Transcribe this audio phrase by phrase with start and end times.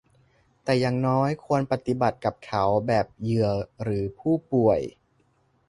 [0.63, 3.49] แต่อย่างน้อยควรปฏิบัติกับเขาแบบเหยื่อ
[3.83, 4.79] หรือผู้ป่วย